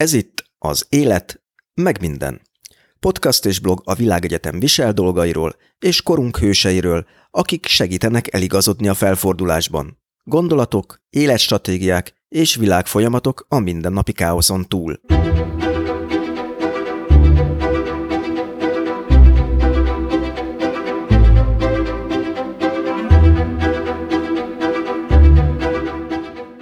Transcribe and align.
Ez 0.00 0.12
itt 0.12 0.44
az 0.58 0.86
Élet, 0.88 1.42
meg 1.74 2.00
minden. 2.00 2.40
Podcast 3.00 3.44
és 3.44 3.58
blog 3.58 3.82
a 3.84 3.94
világegyetem 3.94 4.58
visel 4.58 4.92
dolgairól 4.92 5.56
és 5.78 6.02
korunk 6.02 6.38
hőseiről, 6.38 7.06
akik 7.30 7.66
segítenek 7.66 8.34
eligazodni 8.34 8.88
a 8.88 8.94
felfordulásban. 8.94 9.98
Gondolatok, 10.24 11.02
életstratégiák 11.10 12.14
és 12.28 12.54
világfolyamatok 12.54 13.46
a 13.48 13.58
mindennapi 13.58 14.12
káoszon 14.12 14.68
túl. 14.68 15.00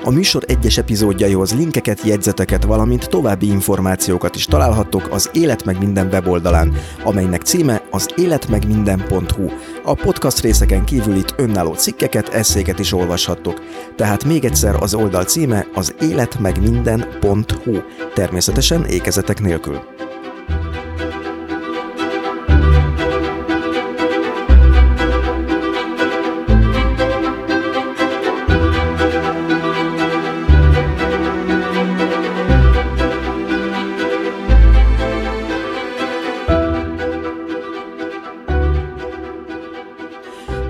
A 0.09 0.11
műsor 0.11 0.45
egyes 0.47 0.79
epizódjaihoz 0.79 1.55
linkeket, 1.55 2.03
jegyzeteket, 2.03 2.65
valamint 2.65 3.09
további 3.09 3.47
információkat 3.47 4.37
is 4.37 4.45
találhattok 4.45 5.09
az 5.11 5.31
Élet 5.33 5.65
meg 5.65 5.79
minden 5.79 6.07
weboldalán, 6.07 6.75
amelynek 7.05 7.43
címe 7.43 7.83
az 7.91 8.09
életmegminden.hu. 8.17 9.49
A 9.85 9.95
podcast 9.95 10.41
részeken 10.41 10.85
kívül 10.85 11.17
itt 11.17 11.35
önálló 11.37 11.75
cikkeket, 11.75 12.29
eszéket 12.29 12.79
is 12.79 12.93
olvashattok. 12.93 13.63
Tehát 13.97 14.25
még 14.25 14.45
egyszer 14.45 14.75
az 14.75 14.95
oldal 14.95 15.25
címe 15.25 15.67
az 15.75 15.95
életmegminden.hu, 16.01 17.79
természetesen 18.15 18.85
ékezetek 18.85 19.41
nélkül. 19.41 19.98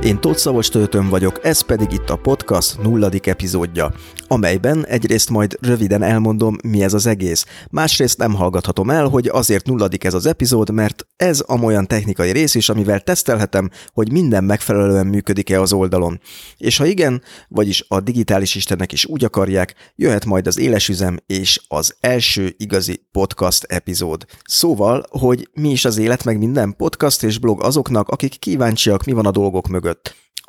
Én 0.09 0.21
Tóth 0.21 0.39
Szavos 0.39 0.69
Töltön 0.69 1.09
vagyok, 1.09 1.45
ez 1.45 1.61
pedig 1.61 1.93
itt 1.93 2.11
a 2.11 2.17
podcast 2.17 2.83
nulladik 2.83 3.27
epizódja, 3.27 3.93
amelyben 4.29 4.87
egyrészt 4.87 5.31
majd 5.31 5.57
röviden 5.61 6.03
elmondom, 6.03 6.57
mi 6.63 6.83
ez 6.83 6.95
az 6.95 7.07
egész, 7.07 7.47
másrészt 7.71 8.19
nem 8.19 8.35
hallgathatom 8.35 8.91
el, 8.91 9.09
hogy 9.09 9.27
azért 9.27 9.67
nulladik 9.67 10.05
ez 10.05 10.15
az 10.15 10.27
epizód, 10.27 10.71
mert 10.71 11.07
ez 11.17 11.41
amolyan 11.41 11.87
technikai 11.87 12.33
rész 12.33 12.55
is, 12.55 12.69
amivel 12.69 13.01
tesztelhetem, 13.01 13.71
hogy 13.93 14.13
minden 14.13 14.45
megfelelően 14.45 15.07
működik-e 15.07 15.61
az 15.61 15.73
oldalon. 15.73 16.21
És 16.57 16.77
ha 16.77 16.87
igen, 16.87 17.23
vagyis 17.49 17.85
a 17.89 18.01
digitális 18.01 18.55
istenek 18.55 18.93
is 18.93 19.07
úgy 19.07 19.25
akarják, 19.25 19.75
jöhet 19.97 20.25
majd 20.25 20.47
az 20.47 20.59
élesüzem 20.59 21.19
és 21.27 21.61
az 21.69 21.97
első 22.01 22.55
igazi 22.59 23.07
podcast 23.13 23.65
epizód. 23.65 24.25
Szóval, 24.45 25.05
hogy 25.11 25.49
mi 25.53 25.71
is 25.71 25.85
az 25.85 25.99
élet 25.99 26.25
meg 26.25 26.39
minden 26.39 26.77
podcast 26.77 27.23
és 27.23 27.39
blog 27.39 27.63
azoknak, 27.63 28.09
akik 28.09 28.39
kíváncsiak, 28.39 29.05
mi 29.05 29.13
van 29.13 29.27
a 29.27 29.31
dolgok 29.31 29.69
mögött 29.69 29.98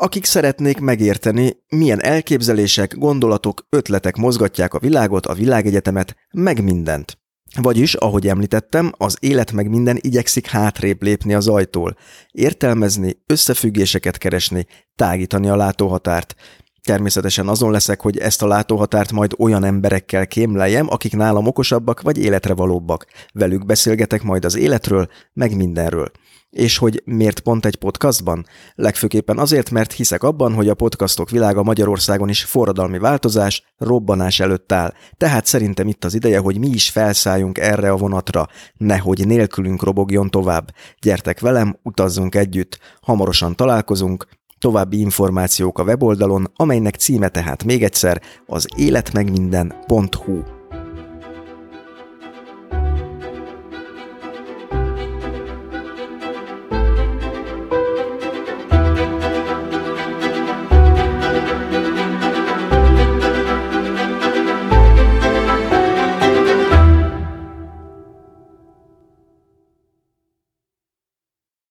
akik 0.02 0.26
szeretnék 0.26 0.80
megérteni, 0.80 1.58
milyen 1.70 2.02
elképzelések, 2.02 2.96
gondolatok, 2.96 3.66
ötletek 3.70 4.16
mozgatják 4.16 4.74
a 4.74 4.80
világot, 4.80 5.26
a 5.26 5.34
világegyetemet, 5.34 6.16
meg 6.32 6.64
mindent. 6.64 7.18
Vagyis, 7.62 7.94
ahogy 7.94 8.28
említettem, 8.28 8.92
az 8.98 9.18
élet 9.20 9.52
meg 9.52 9.70
minden 9.70 9.98
igyekszik 10.02 10.48
hátrébb 10.48 11.04
lépni 11.04 11.34
az 11.34 11.48
ajtól, 11.48 11.96
értelmezni, 12.32 13.22
összefüggéseket 13.26 14.18
keresni, 14.18 14.68
tágítani 14.96 15.50
a 15.50 15.56
látóhatárt. 15.56 16.36
Természetesen 16.84 17.48
azon 17.48 17.72
leszek, 17.72 18.02
hogy 18.02 18.18
ezt 18.18 18.42
a 18.42 18.48
látóhatárt 18.48 19.12
majd 19.12 19.34
olyan 19.38 19.64
emberekkel 19.64 20.28
kémleljem, 20.28 20.90
akik 20.90 21.16
nálam 21.16 21.48
okosabbak 21.48 22.02
vagy 22.02 22.18
életre 22.18 22.54
valóbbak. 22.54 23.06
Velük 23.34 23.66
beszélgetek 23.66 24.24
majd 24.24 24.46
az 24.46 24.58
életről, 24.58 25.08
meg 25.34 25.56
mindenről. 25.56 26.12
És 26.50 26.78
hogy 26.78 27.02
miért 27.06 27.40
pont 27.40 27.66
egy 27.66 27.76
podcastban? 27.76 28.46
Legfőképpen 28.76 29.38
azért, 29.38 29.70
mert 29.70 29.92
hiszek 29.92 30.24
abban, 30.24 30.54
hogy 30.54 30.70
a 30.70 30.74
podcastok 30.74 31.30
világa 31.30 31.64
Magyarországon 31.64 32.30
is 32.30 32.44
forradalmi 32.44 32.98
változás, 32.98 33.64
robbanás 33.78 34.40
előtt 34.40 34.72
áll. 34.72 34.94
Tehát 35.18 35.46
szerintem 35.46 35.88
itt 35.88 36.06
az 36.06 36.14
ideje, 36.14 36.40
hogy 36.40 36.60
mi 36.60 36.68
is 36.68 36.90
felszálljunk 36.90 37.58
erre 37.58 37.92
a 37.92 37.98
vonatra, 37.98 38.48
nehogy 38.78 39.28
nélkülünk 39.28 39.84
robogjon 39.84 40.30
tovább. 40.30 40.74
Gyertek 41.02 41.40
velem, 41.40 41.80
utazzunk 41.84 42.36
együtt, 42.36 42.80
hamarosan 43.02 43.56
találkozunk, 43.56 44.28
További 44.60 45.00
információk 45.00 45.80
a 45.80 45.84
weboldalon, 45.84 46.52
amelynek 46.56 46.96
címe 46.96 47.30
tehát 47.30 47.64
még 47.64 47.84
egyszer 47.84 48.22
az 48.46 48.68
életmegminden.hu. 48.76 50.59